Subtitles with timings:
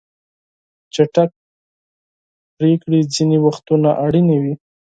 [0.93, 1.29] چټک
[2.57, 4.53] پریکړې ځینې وختونه اړینې وي.